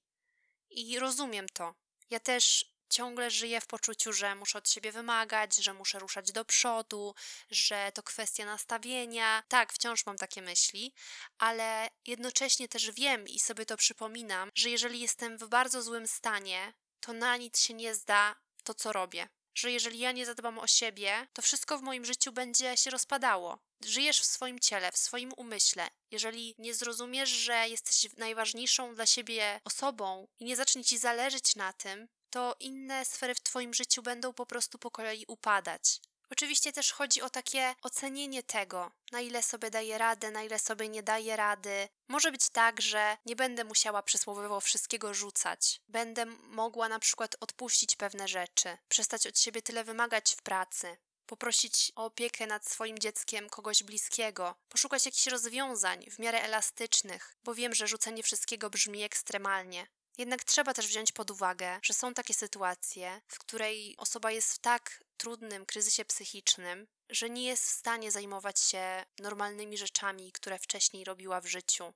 I 0.70 0.98
rozumiem 0.98 1.48
to. 1.48 1.74
Ja 2.10 2.20
też 2.20 2.74
ciągle 2.90 3.30
żyję 3.30 3.60
w 3.60 3.66
poczuciu, 3.66 4.12
że 4.12 4.34
muszę 4.34 4.58
od 4.58 4.70
siebie 4.70 4.92
wymagać, 4.92 5.56
że 5.56 5.74
muszę 5.74 5.98
ruszać 5.98 6.32
do 6.32 6.44
przodu, 6.44 7.14
że 7.50 7.92
to 7.94 8.02
kwestia 8.02 8.44
nastawienia. 8.44 9.42
Tak, 9.48 9.72
wciąż 9.72 10.06
mam 10.06 10.16
takie 10.16 10.42
myśli, 10.42 10.94
ale 11.38 11.90
jednocześnie 12.06 12.68
też 12.68 12.90
wiem 12.90 13.28
i 13.28 13.38
sobie 13.38 13.66
to 13.66 13.76
przypominam, 13.76 14.50
że 14.54 14.70
jeżeli 14.70 15.00
jestem 15.00 15.38
w 15.38 15.48
bardzo 15.48 15.82
złym 15.82 16.06
stanie, 16.06 16.72
to 17.00 17.12
na 17.12 17.36
nic 17.36 17.60
się 17.60 17.74
nie 17.74 17.94
zda 17.94 18.36
to, 18.64 18.74
co 18.74 18.92
robię. 18.92 19.28
Że 19.54 19.72
jeżeli 19.72 19.98
ja 19.98 20.12
nie 20.12 20.26
zadbam 20.26 20.58
o 20.58 20.66
siebie, 20.66 21.26
to 21.32 21.42
wszystko 21.42 21.78
w 21.78 21.82
moim 21.82 22.04
życiu 22.04 22.32
będzie 22.32 22.76
się 22.76 22.90
rozpadało. 22.90 23.58
Żyjesz 23.84 24.20
w 24.20 24.24
swoim 24.24 24.58
ciele, 24.58 24.92
w 24.92 24.96
swoim 24.96 25.32
umyśle. 25.36 25.88
Jeżeli 26.10 26.54
nie 26.58 26.74
zrozumiesz, 26.74 27.28
że 27.28 27.68
jesteś 27.68 28.16
najważniejszą 28.16 28.94
dla 28.94 29.06
siebie 29.06 29.60
osobą 29.64 30.28
i 30.38 30.44
nie 30.44 30.56
zacznie 30.56 30.84
ci 30.84 30.98
zależeć 30.98 31.56
na 31.56 31.72
tym, 31.72 32.08
to 32.30 32.56
inne 32.60 33.04
sfery 33.04 33.34
w 33.34 33.40
Twoim 33.40 33.74
życiu 33.74 34.02
będą 34.02 34.32
po 34.32 34.46
prostu 34.46 34.78
po 34.78 34.90
kolei 34.90 35.24
upadać. 35.28 36.00
Oczywiście 36.30 36.72
też 36.72 36.92
chodzi 36.92 37.22
o 37.22 37.30
takie 37.30 37.74
ocenienie 37.82 38.42
tego, 38.42 38.90
na 39.12 39.20
ile 39.20 39.42
sobie 39.42 39.70
daję 39.70 39.98
radę, 39.98 40.30
na 40.30 40.42
ile 40.42 40.58
sobie 40.58 40.88
nie 40.88 41.02
daję 41.02 41.36
rady. 41.36 41.88
Może 42.08 42.32
być 42.32 42.48
tak, 42.48 42.80
że 42.80 43.16
nie 43.26 43.36
będę 43.36 43.64
musiała 43.64 44.02
przysłowiowo 44.02 44.60
wszystkiego 44.60 45.14
rzucać. 45.14 45.80
Będę 45.88 46.26
mogła 46.26 46.88
na 46.88 46.98
przykład 46.98 47.36
odpuścić 47.40 47.96
pewne 47.96 48.28
rzeczy, 48.28 48.78
przestać 48.88 49.26
od 49.26 49.38
siebie 49.38 49.62
tyle 49.62 49.84
wymagać 49.84 50.34
w 50.34 50.42
pracy, 50.42 50.96
poprosić 51.26 51.92
o 51.96 52.04
opiekę 52.04 52.46
nad 52.46 52.68
swoim 52.68 52.98
dzieckiem 52.98 53.48
kogoś 53.48 53.82
bliskiego, 53.82 54.54
poszukać 54.68 55.06
jakichś 55.06 55.26
rozwiązań 55.26 56.10
w 56.10 56.18
miarę 56.18 56.42
elastycznych, 56.42 57.36
bo 57.44 57.54
wiem, 57.54 57.74
że 57.74 57.86
rzucenie 57.86 58.22
wszystkiego 58.22 58.70
brzmi 58.70 59.02
ekstremalnie. 59.02 59.86
Jednak 60.18 60.44
trzeba 60.44 60.74
też 60.74 60.86
wziąć 60.86 61.12
pod 61.12 61.30
uwagę, 61.30 61.80
że 61.82 61.94
są 61.94 62.14
takie 62.14 62.34
sytuacje, 62.34 63.20
w 63.28 63.38
której 63.38 63.94
osoba 63.98 64.30
jest 64.30 64.52
w 64.52 64.58
tak 64.58 65.04
trudnym 65.16 65.66
kryzysie 65.66 66.04
psychicznym, 66.04 66.86
że 67.10 67.30
nie 67.30 67.44
jest 67.44 67.64
w 67.64 67.70
stanie 67.70 68.10
zajmować 68.10 68.60
się 68.60 69.04
normalnymi 69.18 69.78
rzeczami, 69.78 70.32
które 70.32 70.58
wcześniej 70.58 71.04
robiła 71.04 71.40
w 71.40 71.46
życiu. 71.46 71.92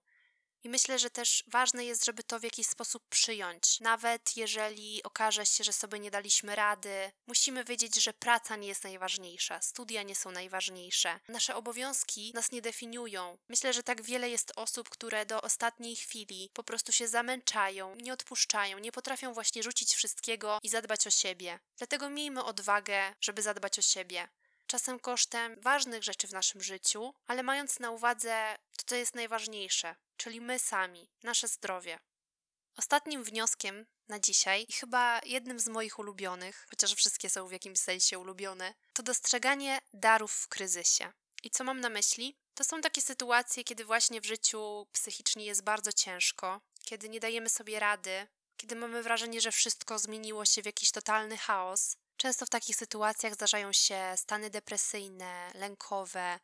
I 0.65 0.69
myślę, 0.69 0.99
że 0.99 1.11
też 1.11 1.45
ważne 1.47 1.85
jest, 1.85 2.05
żeby 2.05 2.23
to 2.23 2.41
w 2.41 2.43
jakiś 2.43 2.67
sposób 2.67 3.09
przyjąć. 3.09 3.81
Nawet 3.81 4.37
jeżeli 4.37 5.03
okaże 5.03 5.47
się, 5.47 5.65
że 5.65 5.73
sobie 5.73 5.99
nie 5.99 6.11
daliśmy 6.11 6.57
rady, 6.57 7.13
musimy 7.27 7.65
wiedzieć, 7.65 8.03
że 8.03 8.13
praca 8.13 8.57
nie 8.57 8.69
jest 8.69 8.85
najważniejsza, 8.85 9.61
studia 9.61 10.03
nie 10.03 10.15
są 10.15 10.31
najważniejsze. 10.31 11.21
Nasze 11.29 11.55
obowiązki 11.57 12.33
nas 12.35 12.53
nie 12.53 12.63
definiują. 12.63 13.39
Myślę, 13.49 13.73
że 13.73 13.83
tak 13.83 14.03
wiele 14.03 14.31
jest 14.31 14.53
osób, 14.57 14.89
które 14.89 15.27
do 15.27 15.43
ostatniej 15.43 15.97
chwili 15.97 16.51
po 16.55 16.65
prostu 16.65 16.93
się 16.93 17.09
zamęczają, 17.09 17.95
nie 17.97 18.13
odpuszczają, 18.13 18.79
nie 18.79 18.93
potrafią 18.93 19.35
właśnie 19.35 19.63
rzucić 19.63 19.95
wszystkiego 19.95 20.59
i 20.63 20.69
zadbać 20.69 21.07
o 21.07 21.11
siebie. 21.11 21.59
Dlatego 21.79 22.11
miejmy 22.11 22.45
odwagę, 22.45 23.15
żeby 23.21 23.43
zadbać 23.43 23.79
o 23.79 23.83
siebie 23.83 24.29
czasem 24.75 25.01
kosztem 25.01 25.61
ważnych 25.61 26.03
rzeczy 26.03 26.27
w 26.27 26.33
naszym 26.33 26.63
życiu, 26.63 27.15
ale 27.27 27.43
mając 27.43 27.81
na 27.81 27.91
uwadze 27.91 28.57
to, 28.77 28.83
co 28.87 28.95
jest 28.97 29.15
najważniejsze, 29.15 29.97
czyli 30.17 30.41
my 30.41 30.59
sami, 30.59 31.11
nasze 31.23 31.49
zdrowie. 31.49 31.99
Ostatnim 32.77 33.25
wnioskiem 33.25 33.87
na 34.09 34.21
dzisiaj, 34.21 34.67
i 34.69 34.73
chyba 34.73 35.21
jednym 35.25 35.61
z 35.61 35.69
moich 35.69 35.99
ulubionych, 35.99 36.67
chociaż 36.71 36.95
wszystkie 36.95 37.31
są 37.31 37.47
w 37.47 37.53
jakimś 37.53 37.79
sensie 37.79 38.19
ulubione, 38.19 38.75
to 38.93 39.03
dostrzeganie 39.03 39.81
darów 39.93 40.33
w 40.33 40.49
kryzysie. 40.49 41.13
I 41.43 41.51
co 41.51 41.65
mam 41.65 41.81
na 41.81 41.89
myśli? 41.89 42.37
To 42.55 42.65
są 42.65 42.81
takie 42.81 43.03
sytuacje, 43.03 43.65
kiedy 43.65 43.85
właśnie 43.85 44.21
w 44.21 44.27
życiu 44.27 44.87
psychicznie 44.93 45.45
jest 45.45 45.65
bardzo 45.65 45.93
ciężko, 45.93 46.61
kiedy 46.85 47.09
nie 47.09 47.21
dajemy 47.21 47.49
sobie 47.49 47.81
rady, 47.81 48.27
kiedy 48.57 48.77
mamy 48.77 49.03
wrażenie, 49.03 49.41
że 49.41 49.53
wszystko 49.53 49.99
zmieniło 49.99 50.45
się 50.45 50.63
w 50.63 50.67
jakiś 50.67 50.91
totalny 50.91 51.37
chaos. 51.37 51.97
Często 52.17 52.47
w 52.47 52.51
takich 52.51 52.77
sytuacjach 52.77 53.35
zdarzają 53.35 53.73
się 53.73 54.15
stany 54.17 54.51
depresyjne, 54.51 55.51
lękowe, 55.55 56.39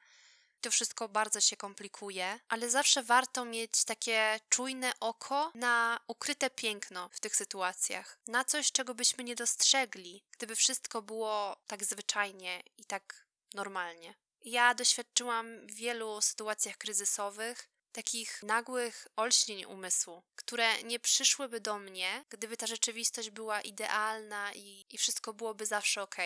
to 0.60 0.70
wszystko 0.70 1.08
bardzo 1.08 1.40
się 1.40 1.56
komplikuje, 1.56 2.40
ale 2.48 2.70
zawsze 2.70 3.02
warto 3.02 3.44
mieć 3.44 3.84
takie 3.84 4.40
czujne 4.48 4.92
oko 5.00 5.52
na 5.54 6.00
ukryte 6.06 6.50
piękno 6.50 7.08
w 7.12 7.20
tych 7.20 7.36
sytuacjach, 7.36 8.18
na 8.26 8.44
coś, 8.44 8.72
czego 8.72 8.94
byśmy 8.94 9.24
nie 9.24 9.34
dostrzegli, 9.34 10.24
gdyby 10.30 10.56
wszystko 10.56 11.02
było 11.02 11.56
tak 11.66 11.84
zwyczajnie 11.84 12.62
i 12.78 12.84
tak 12.84 13.26
normalnie. 13.54 14.14
Ja 14.42 14.74
doświadczyłam 14.74 15.66
w 15.66 15.74
wielu 15.74 16.20
sytuacjach 16.20 16.76
kryzysowych 16.76 17.68
takich 17.92 18.42
nagłych 18.42 19.08
olśnień 19.16 19.64
umysłu, 19.64 20.22
które 20.36 20.82
nie 20.82 21.00
przyszłyby 21.00 21.60
do 21.60 21.78
mnie, 21.78 22.24
gdyby 22.28 22.56
ta 22.56 22.66
rzeczywistość 22.66 23.30
była 23.30 23.60
idealna 23.60 24.54
i, 24.54 24.86
i 24.90 24.98
wszystko 24.98 25.34
byłoby 25.34 25.66
zawsze 25.66 26.02
ok. 26.02 26.16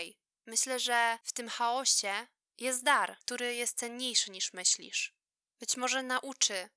Myślę, 0.47 0.81
że 0.81 1.19
w 1.25 1.33
tym 1.33 1.49
chaosie 1.49 2.27
jest 2.59 2.83
dar, 2.83 3.19
który 3.19 3.55
jest 3.55 3.79
cenniejszy 3.79 4.31
niż 4.31 4.53
myślisz. 4.53 5.15
Być 5.61 5.77
może 5.77 6.03
nauczy 6.03 6.69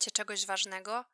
cię 0.00 0.10
czegoś 0.10 0.46
ważnego, 0.46 1.04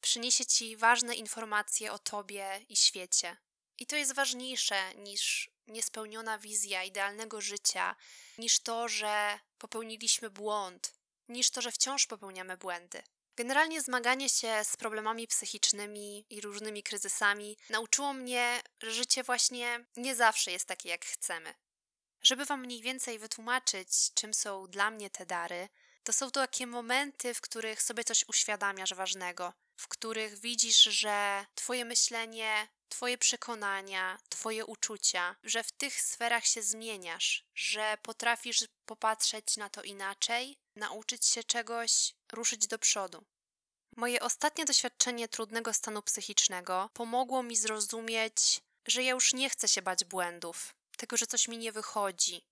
przyniesie 0.00 0.46
ci 0.46 0.76
ważne 0.76 1.14
informacje 1.14 1.92
o 1.92 1.98
tobie 1.98 2.60
i 2.68 2.76
świecie. 2.76 3.36
I 3.78 3.86
to 3.86 3.96
jest 3.96 4.14
ważniejsze 4.14 4.94
niż 4.94 5.50
niespełniona 5.66 6.38
wizja 6.38 6.84
idealnego 6.84 7.40
życia, 7.40 7.96
niż 8.38 8.60
to, 8.60 8.88
że 8.88 9.38
popełniliśmy 9.58 10.30
błąd, 10.30 10.94
niż 11.28 11.50
to, 11.50 11.62
że 11.62 11.72
wciąż 11.72 12.06
popełniamy 12.06 12.56
błędy. 12.56 13.02
Generalnie 13.36 13.82
zmaganie 13.82 14.28
się 14.28 14.64
z 14.64 14.76
problemami 14.76 15.26
psychicznymi 15.26 16.26
i 16.30 16.40
różnymi 16.40 16.82
kryzysami 16.82 17.56
nauczyło 17.70 18.12
mnie, 18.12 18.62
że 18.82 18.90
życie 18.90 19.22
właśnie 19.22 19.84
nie 19.96 20.14
zawsze 20.14 20.52
jest 20.52 20.66
takie, 20.66 20.88
jak 20.88 21.04
chcemy. 21.04 21.54
Żeby 22.22 22.44
Wam 22.44 22.60
mniej 22.60 22.82
więcej 22.82 23.18
wytłumaczyć, 23.18 23.88
czym 24.14 24.34
są 24.34 24.66
dla 24.66 24.90
mnie 24.90 25.10
te 25.10 25.26
dary, 25.26 25.68
to 26.04 26.12
są 26.12 26.30
to 26.30 26.40
takie 26.40 26.66
momenty, 26.66 27.34
w 27.34 27.40
których 27.40 27.82
sobie 27.82 28.04
coś 28.04 28.24
uświadamiasz 28.28 28.94
ważnego, 28.94 29.52
w 29.76 29.88
których 29.88 30.38
widzisz, 30.38 30.82
że 30.82 31.46
Twoje 31.54 31.84
myślenie, 31.84 32.68
Twoje 32.88 33.18
przekonania, 33.18 34.18
Twoje 34.28 34.66
uczucia, 34.66 35.36
że 35.42 35.64
w 35.64 35.72
tych 35.72 36.00
sferach 36.00 36.46
się 36.46 36.62
zmieniasz, 36.62 37.44
że 37.54 37.98
potrafisz 38.02 38.64
popatrzeć 38.86 39.56
na 39.56 39.68
to 39.68 39.82
inaczej, 39.82 40.58
nauczyć 40.76 41.26
się 41.26 41.44
czegoś, 41.44 42.14
ruszyć 42.32 42.66
do 42.66 42.78
przodu. 42.78 43.24
Moje 43.96 44.20
ostatnie 44.20 44.64
doświadczenie 44.64 45.28
trudnego 45.28 45.72
stanu 45.72 46.02
psychicznego 46.02 46.90
pomogło 46.92 47.42
mi 47.42 47.56
zrozumieć, 47.56 48.60
że 48.86 49.02
ja 49.02 49.10
już 49.10 49.32
nie 49.32 49.50
chcę 49.50 49.68
się 49.68 49.82
bać 49.82 50.04
błędów, 50.04 50.74
tego, 50.96 51.16
że 51.16 51.26
coś 51.26 51.48
mi 51.48 51.58
nie 51.58 51.72
wychodzi, 51.72 52.42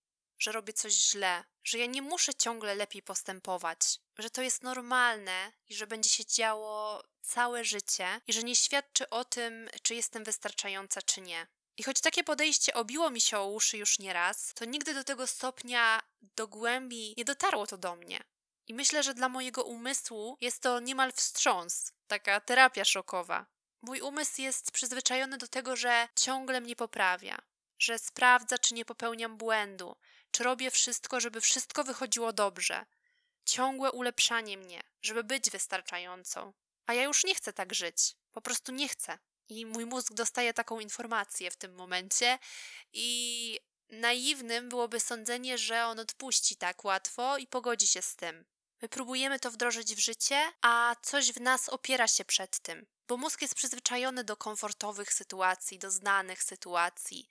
że 0.43 0.53
robię 0.53 0.73
coś 0.73 0.93
źle, 0.93 1.45
że 1.65 1.79
ja 1.79 1.87
nie 1.87 2.03
muszę 2.03 2.35
ciągle 2.35 2.75
lepiej 2.75 3.03
postępować, 3.03 3.79
że 4.19 4.31
to 4.31 4.43
jest 4.43 4.63
normalne 4.63 5.53
i 5.69 5.75
że 5.75 5.87
będzie 5.87 6.11
się 6.11 6.27
działo 6.27 7.03
całe 7.21 7.65
życie 7.65 8.21
i 8.27 8.33
że 8.33 8.43
nie 8.43 8.57
świadczy 8.57 9.11
o 9.11 9.25
tym, 9.25 9.69
czy 9.83 9.95
jestem 9.95 10.25
wystarczająca, 10.25 11.03
czy 11.03 11.21
nie. 11.21 11.47
I 11.77 11.83
choć 11.83 12.01
takie 12.01 12.25
podejście 12.25 12.75
obiło 12.75 13.11
mi 13.11 13.21
się 13.21 13.39
o 13.39 13.47
uszy 13.47 13.77
już 13.79 13.99
nieraz, 13.99 14.55
to 14.55 14.65
nigdy 14.65 14.95
do 14.95 15.05
tego 15.05 15.27
stopnia 15.27 16.03
do 16.37 16.49
głębi 16.49 17.15
nie 17.17 17.25
dotarło 17.25 17.67
to 17.67 17.79
do 17.79 17.97
mnie. 17.97 18.25
I 18.67 18.75
myślę, 18.75 19.03
że 19.03 19.15
dla 19.15 19.29
mojego 19.29 19.65
umysłu 19.65 20.37
jest 20.41 20.63
to 20.63 20.81
niemal 20.81 21.13
wstrząs, 21.13 21.93
taka 22.07 22.41
terapia 22.41 22.85
szokowa. 22.85 23.47
Mój 23.83 24.01
umysł 24.01 24.41
jest 24.41 24.71
przyzwyczajony 24.71 25.39
do 25.39 25.49
tego, 25.49 25.77
że 25.77 26.09
ciągle 26.17 26.61
mnie 26.61 26.77
poprawia, 26.77 27.39
że 27.79 27.99
sprawdza, 27.99 28.59
czy 28.59 28.75
nie 28.75 28.85
popełniam 28.85 29.37
błędu, 29.37 29.97
czy 30.33 30.45
robię 30.45 30.71
wszystko, 30.71 31.21
żeby 31.21 31.41
wszystko 31.41 31.85
wychodziło 31.85 32.33
dobrze. 32.33 32.87
Ciągłe 33.45 33.93
ulepszanie 33.93 34.59
mnie, 34.59 34.81
żeby 35.03 35.25
być 35.25 35.51
wystarczającą. 35.51 36.53
A 36.87 36.95
ja 36.95 37.03
już 37.03 37.25
nie 37.25 37.35
chcę 37.35 37.53
tak 37.53 37.75
żyć. 37.75 38.15
Po 38.33 38.41
prostu 38.41 38.73
nie 38.73 38.89
chcę. 38.89 39.19
I 39.49 39.67
mój 39.67 39.87
mózg 39.87 40.13
dostaje 40.13 40.55
taką 40.55 40.81
informację 40.81 41.51
w 41.51 41.57
tym 41.57 41.75
momencie, 41.75 42.39
i 42.93 43.59
naiwnym 43.89 44.69
byłoby 44.69 45.01
sądzenie, 45.01 45.59
że 45.59 45.87
on 45.87 45.99
odpuści 45.99 46.57
tak 46.57 46.85
łatwo 46.85 47.39
i 47.39 47.47
pogodzi 47.47 47.87
się 47.87 48.03
z 48.03 48.17
tym. 48.17 48.45
My 48.83 48.89
próbujemy 48.89 49.39
to 49.39 49.51
wdrożyć 49.51 49.95
w 49.95 49.99
życie, 49.99 50.53
a 50.63 50.97
coś 51.03 51.33
w 51.33 51.41
nas 51.41 51.69
opiera 51.69 52.09
się 52.09 52.25
przed 52.25 52.59
tym, 52.59 52.87
bo 53.09 53.17
mózg 53.17 53.43
jest 53.43 53.55
przyzwyczajony 53.55 54.25
do 54.25 54.37
komfortowych 54.37 55.13
sytuacji, 55.13 55.79
do 55.79 55.91
znanych 55.91 56.43
sytuacji. 56.43 57.29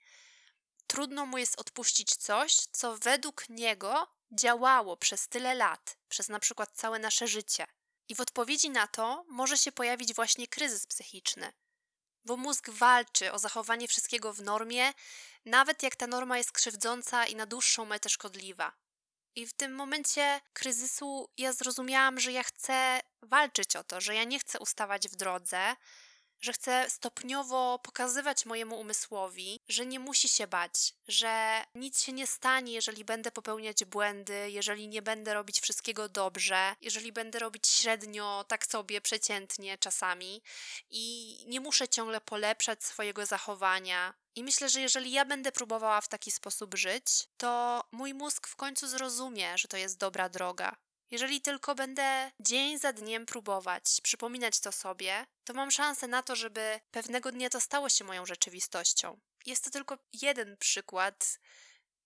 Trudno 0.92 1.26
mu 1.26 1.38
jest 1.38 1.60
odpuścić 1.60 2.16
coś, 2.16 2.56
co 2.56 2.96
według 2.96 3.48
niego 3.48 4.08
działało 4.32 4.96
przez 4.96 5.28
tyle 5.28 5.54
lat, 5.54 5.96
przez 6.08 6.28
na 6.28 6.40
przykład 6.40 6.70
całe 6.74 6.98
nasze 6.98 7.28
życie. 7.28 7.66
I 8.08 8.14
w 8.14 8.20
odpowiedzi 8.20 8.70
na 8.70 8.86
to 8.86 9.24
może 9.28 9.58
się 9.58 9.72
pojawić 9.72 10.14
właśnie 10.14 10.48
kryzys 10.48 10.86
psychiczny, 10.86 11.52
bo 12.24 12.36
mózg 12.36 12.70
walczy 12.70 13.32
o 13.32 13.38
zachowanie 13.38 13.88
wszystkiego 13.88 14.32
w 14.32 14.42
normie, 14.42 14.92
nawet 15.44 15.82
jak 15.82 15.96
ta 15.96 16.06
norma 16.06 16.38
jest 16.38 16.52
krzywdząca 16.52 17.26
i 17.26 17.36
na 17.36 17.46
dłuższą 17.46 17.84
metę 17.84 18.08
szkodliwa. 18.08 18.72
I 19.34 19.46
w 19.46 19.52
tym 19.52 19.74
momencie 19.74 20.40
kryzysu 20.52 21.30
ja 21.38 21.52
zrozumiałam, 21.52 22.20
że 22.20 22.32
ja 22.32 22.42
chcę 22.42 23.00
walczyć 23.22 23.76
o 23.76 23.84
to, 23.84 24.00
że 24.00 24.14
ja 24.14 24.24
nie 24.24 24.38
chcę 24.38 24.58
ustawać 24.58 25.08
w 25.08 25.16
drodze, 25.16 25.76
że 26.42 26.52
chcę 26.52 26.90
stopniowo 26.90 27.78
pokazywać 27.78 28.46
mojemu 28.46 28.80
umysłowi, 28.80 29.60
że 29.68 29.86
nie 29.86 30.00
musi 30.00 30.28
się 30.28 30.46
bać, 30.46 30.94
że 31.08 31.64
nic 31.74 32.02
się 32.02 32.12
nie 32.12 32.26
stanie, 32.26 32.72
jeżeli 32.72 33.04
będę 33.04 33.30
popełniać 33.30 33.84
błędy, 33.84 34.50
jeżeli 34.50 34.88
nie 34.88 35.02
będę 35.02 35.34
robić 35.34 35.60
wszystkiego 35.60 36.08
dobrze, 36.08 36.74
jeżeli 36.80 37.12
będę 37.12 37.38
robić 37.38 37.68
średnio, 37.68 38.44
tak 38.48 38.66
sobie, 38.66 39.00
przeciętnie 39.00 39.78
czasami 39.78 40.42
i 40.90 41.36
nie 41.46 41.60
muszę 41.60 41.88
ciągle 41.88 42.20
polepszać 42.20 42.84
swojego 42.84 43.26
zachowania. 43.26 44.14
I 44.34 44.44
myślę, 44.44 44.68
że 44.68 44.80
jeżeli 44.80 45.12
ja 45.12 45.24
będę 45.24 45.52
próbowała 45.52 46.00
w 46.00 46.08
taki 46.08 46.30
sposób 46.30 46.74
żyć, 46.74 47.28
to 47.36 47.84
mój 47.92 48.14
mózg 48.14 48.46
w 48.46 48.56
końcu 48.56 48.88
zrozumie, 48.88 49.58
że 49.58 49.68
to 49.68 49.76
jest 49.76 49.98
dobra 49.98 50.28
droga, 50.28 50.76
jeżeli 51.12 51.40
tylko 51.40 51.74
będę 51.74 52.30
dzień 52.40 52.78
za 52.78 52.92
dniem 52.92 53.26
próbować, 53.26 54.00
przypominać 54.02 54.60
to 54.60 54.72
sobie, 54.72 55.26
to 55.44 55.54
mam 55.54 55.70
szansę 55.70 56.08
na 56.08 56.22
to, 56.22 56.36
żeby 56.36 56.80
pewnego 56.90 57.32
dnia 57.32 57.50
to 57.50 57.60
stało 57.60 57.88
się 57.88 58.04
moją 58.04 58.26
rzeczywistością. 58.26 59.20
Jest 59.46 59.64
to 59.64 59.70
tylko 59.70 59.98
jeden 60.22 60.56
przykład, 60.56 61.38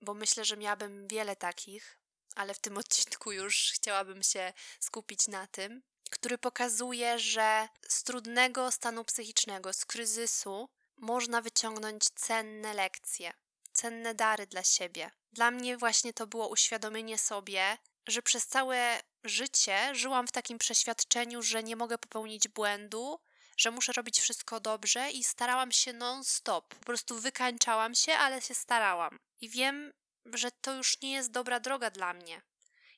bo 0.01 0.15
myślę, 0.15 0.45
że 0.45 0.57
miałabym 0.57 1.09
wiele 1.09 1.37
takich, 1.37 1.99
ale 2.35 2.55
w 2.55 2.59
tym 2.59 2.79
odcinku 2.83 3.33
już 3.33 3.73
chciałabym 3.75 4.23
się 4.23 4.53
skupić 4.81 5.29
na 5.29 5.47
tym, 5.47 5.83
który 6.11 6.39
pokazuje, 6.39 7.19
że 7.19 7.69
z 7.89 8.03
trudnego 8.03 8.73
stanu 8.73 9.05
psychicznego, 9.05 9.73
z 9.73 9.85
kryzysu, 9.85 10.69
można 10.97 11.43
wyciągnąć 11.43 12.05
cenne 12.05 12.75
lekcje, 12.75 13.33
cenne 13.73 14.15
dary 14.15 14.47
dla 14.47 14.65
siebie. 14.65 15.11
Dla 15.33 15.51
mnie 15.51 15.77
właśnie 15.77 16.13
to 16.13 16.27
było 16.27 16.49
uświadomienie 16.49 17.19
sobie, 17.19 17.79
że 18.07 18.23
przez 18.23 18.47
całe 18.47 19.01
życie 19.25 19.95
żyłam 19.95 20.27
w 20.27 20.33
takim 20.33 20.59
przeświadczeniu, 20.59 21.43
że 21.43 21.63
nie 21.63 21.77
mogę 21.77 21.99
popełnić 21.99 22.49
błędu, 22.49 23.21
że 23.57 23.71
muszę 23.71 23.93
robić 23.93 24.21
wszystko 24.21 24.61
dobrze 24.61 25.11
i 25.11 25.25
starałam 25.25 25.73
się 25.73 25.93
non-stop. 25.93 26.75
Po 26.75 26.85
prostu 26.85 27.21
wykańczałam 27.21 27.95
się, 27.95 28.13
ale 28.13 28.43
się 28.43 28.55
starałam. 28.55 29.19
I 29.41 29.49
wiem, 29.49 29.93
że 30.25 30.51
to 30.51 30.75
już 30.75 31.01
nie 31.03 31.13
jest 31.13 31.31
dobra 31.31 31.61
droga 31.61 31.91
dla 31.91 32.15
mnie. 32.15 32.43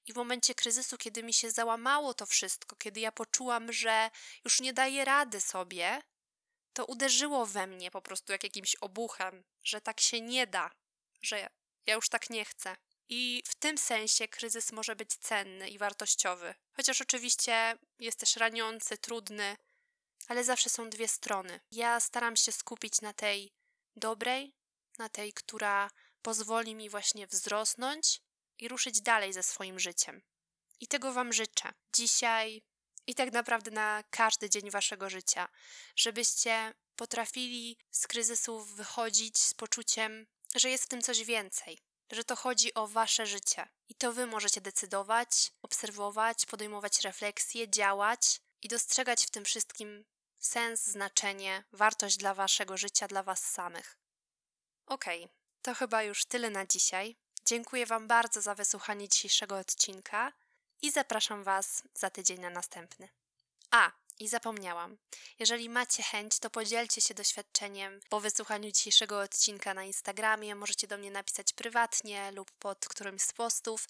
I 0.07 0.13
w 0.13 0.17
momencie 0.17 0.55
kryzysu, 0.55 0.99
kiedy 0.99 1.23
mi 1.23 1.33
się 1.33 1.51
załamało 1.51 2.15
to 2.15 2.27
wszystko, 2.27 2.77
kiedy 2.77 3.01
ja 3.01 3.13
poczułam, 3.13 3.73
że 3.73 4.11
już 4.45 4.61
nie 4.61 4.73
daję 4.73 5.05
rady 5.05 5.41
sobie, 5.41 6.03
to 6.73 6.85
uderzyło 6.85 7.47
we 7.47 7.67
mnie 7.67 7.91
po 7.91 8.03
prostu 8.03 8.33
jak 8.33 8.45
jakimś 8.45 8.75
obuchem, 8.75 9.45
że 9.65 9.81
tak 9.81 10.01
się 10.01 10.21
nie 10.21 10.47
da, 10.47 10.71
że 11.23 11.49
ja 11.87 11.95
już 11.95 12.09
tak 12.09 12.31
nie 12.31 12.45
chcę. 12.45 12.77
I 13.09 13.43
w 13.47 13.55
tym 13.55 13.79
sensie 13.79 14.29
kryzys 14.29 14.73
może 14.73 14.97
być 14.97 15.15
cenny 15.15 15.69
i 15.69 15.79
wartościowy. 15.79 16.55
Chociaż 16.77 17.01
oczywiście 17.01 17.79
jest 17.99 18.21
też 18.21 18.37
raniący, 18.37 18.99
trudny, 18.99 19.57
ale 20.29 20.45
zawsze 20.45 20.71
są 20.71 20.91
dwie 20.91 21.09
strony. 21.09 21.61
Ja 21.71 22.01
staram 22.01 22.37
się 22.37 22.53
skupić 22.53 23.01
na 23.01 23.13
tej 23.13 23.53
dobrej, 23.97 24.55
na 24.99 25.09
tej, 25.09 25.33
która 25.33 25.91
pozwoli 26.23 26.75
mi 26.75 26.91
właśnie 26.91 27.27
wzrosnąć 27.27 28.21
i 28.59 28.69
ruszyć 28.69 29.01
dalej 29.01 29.33
ze 29.33 29.43
swoim 29.43 29.81
życiem. 29.81 30.23
I 30.81 30.87
tego 30.87 31.13
Wam 31.13 31.33
życzę 31.33 31.73
dzisiaj 31.93 32.63
i 33.07 33.15
tak 33.15 33.33
naprawdę 33.33 33.71
na 33.71 34.05
każdy 34.11 34.51
dzień 34.51 34.71
Waszego 34.71 35.11
życia, 35.11 35.49
żebyście 35.97 36.75
potrafili 36.97 37.77
z 37.91 38.07
kryzysów 38.07 38.75
wychodzić 38.75 39.39
z 39.39 39.55
poczuciem, 39.55 40.27
że 40.55 40.71
jest 40.71 40.85
w 40.85 40.89
tym 40.89 41.03
coś 41.03 41.25
więcej, 41.25 41.79
że 42.11 42.25
to 42.25 42.37
chodzi 42.37 42.75
o 42.75 42.87
wasze 42.87 43.27
życie. 43.27 43.69
I 43.89 43.95
to 43.95 44.13
wy 44.13 44.27
możecie 44.27 44.61
decydować, 44.61 45.53
obserwować, 45.63 46.47
podejmować 46.47 47.01
refleksje, 47.01 47.69
działać 47.69 48.41
i 48.63 48.69
dostrzegać 48.69 49.27
w 49.27 49.31
tym 49.31 49.45
wszystkim 49.45 50.05
sens, 50.39 50.87
znaczenie, 50.87 51.65
wartość 51.73 52.17
dla 52.17 52.35
waszego 52.35 52.77
życia, 52.77 53.09
dla 53.09 53.23
was 53.23 53.45
samych. 53.51 53.99
Okej, 54.87 55.25
okay, 55.25 55.35
to 55.63 55.75
chyba 55.75 56.03
już 56.03 56.25
tyle 56.25 56.51
na 56.51 56.67
dzisiaj. 56.67 57.17
Dziękuję 57.45 57.87
Wam 57.87 58.09
bardzo 58.09 58.43
za 58.43 58.55
wysłuchanie 58.55 59.09
dzisiejszego 59.09 59.59
odcinka 59.59 60.33
i 60.83 60.91
zapraszam 60.91 61.45
Was 61.45 61.83
za 61.95 62.11
tydzień 62.11 62.41
na 62.41 62.51
następny. 62.51 63.09
A, 63.71 63.93
i 64.21 64.29
zapomniałam. 64.29 64.97
Jeżeli 65.39 65.69
macie 65.69 66.03
chęć, 66.03 66.39
to 66.39 66.51
podzielcie 66.51 67.01
się 67.01 67.15
doświadczeniem 67.15 68.01
po 68.09 68.21
wysłuchaniu 68.21 68.71
dzisiejszego 68.71 69.21
odcinka 69.21 69.75
na 69.75 69.85
Instagramie. 69.85 70.55
Możecie 70.55 70.87
do 70.87 70.99
mnie 70.99 71.11
napisać 71.11 71.53
prywatnie 71.53 72.33
lub 72.33 72.51
pod 72.53 72.89
którymś 72.89 73.23
z 73.23 73.33
postów 73.33 73.89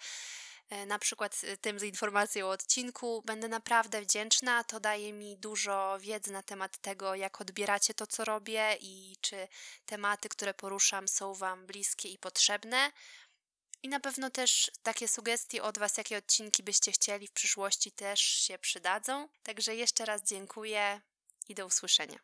e, 0.71 0.87
na 0.87 0.99
przykład 0.99 1.41
e, 1.45 1.57
tym 1.57 1.79
z 1.79 1.83
informacją 1.83 2.47
o 2.47 2.51
odcinku. 2.51 3.23
Będę 3.27 3.49
naprawdę 3.49 4.03
wdzięczna. 4.03 4.65
To 4.65 4.81
daje 4.81 5.13
mi 5.13 5.37
dużo 5.37 5.99
wiedzy 6.01 6.33
na 6.33 6.43
temat 6.43 6.79
tego, 6.79 7.15
jak 7.15 7.41
odbieracie 7.41 7.95
to, 7.95 8.07
co 8.07 8.25
robię 8.25 8.77
i 8.81 9.17
czy 9.21 9.49
tematy, 9.87 10.29
które 10.29 10.55
poruszam, 10.55 11.09
są 11.09 11.35
Wam 11.35 11.67
bliskie 11.67 12.09
i 12.09 12.19
potrzebne. 12.19 12.93
I 13.83 13.89
na 13.89 14.01
pewno 14.01 14.31
też 14.31 14.71
takie 14.83 15.09
sugestie 15.09 15.63
od 15.63 15.79
Was, 15.79 15.97
jakie 15.97 16.19
odcinki 16.19 16.63
byście 16.63 16.93
chcieli 16.93 17.27
w 17.27 17.33
przyszłości, 17.33 17.93
też 17.93 18.21
się 18.21 18.59
przydadzą. 18.59 19.29
Także 19.43 19.77
jeszcze 19.77 20.05
raz 20.05 20.23
dziękuję 20.23 21.01
i 21.49 21.55
do 21.55 21.67
usłyszenia. 21.67 22.19